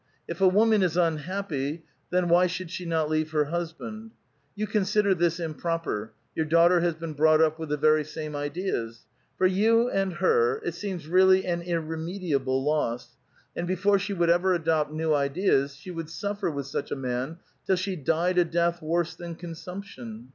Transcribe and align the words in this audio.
If 0.27 0.41
a 0.41 0.47
woman 0.47 0.81
is 0.81 0.97
unhappy, 0.97 1.83
then 2.09 2.27
why 2.27 2.47
should 2.47 2.71
she 2.71 2.85
not 2.87 3.07
leave 3.07 3.29
her 3.33 3.45
husband? 3.45 4.09
You 4.55 4.65
consider 4.65 5.13
this 5.13 5.39
improper: 5.39 6.13
your 6.33 6.47
daughter 6.47 6.79
has 6.79 6.95
been 6.95 7.13
brouglit 7.13 7.51
np 7.53 7.59
with 7.59 7.69
the 7.69 7.77
very 7.77 8.03
same 8.03 8.35
ideas; 8.35 9.05
for 9.37 9.45
you 9.45 9.91
and 9.91 10.13
her 10.13 10.59
it 10.65 10.73
seems 10.73 11.07
really 11.07 11.45
an 11.45 11.61
irremediable 11.61 12.63
loss, 12.65 13.15
and 13.55 13.67
before 13.67 13.99
she 13.99 14.13
would 14.13 14.31
ever 14.31 14.55
adopt 14.55 14.91
new 14.91 15.13
ideas, 15.13 15.75
she 15.75 15.91
would 15.91 16.09
suffer 16.09 16.49
with 16.49 16.65
such 16.65 16.89
a 16.89 16.95
man 16.95 17.37
till 17.67 17.75
she 17.75 17.95
died 17.95 18.39
a 18.39 18.43
death 18.45 18.81
worse 18.81 19.13
than 19.13 19.35
consumption. 19.35 20.29